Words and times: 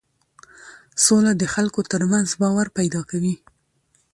سوله 1.05 1.31
د 1.37 1.43
خلکو 1.53 1.79
ترمنځ 1.91 2.27
باور 2.41 2.67
پیدا 2.77 3.01
کوي 3.09 3.35